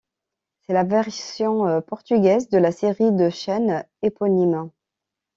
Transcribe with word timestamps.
C'est 0.65 0.73
la 0.73 0.83
version 0.83 1.79
portugaise 1.83 2.49
de 2.49 2.57
la 2.57 2.71
série 2.71 3.11
de 3.11 3.29
chaînes 3.29 3.85
éponyme. 4.01 4.71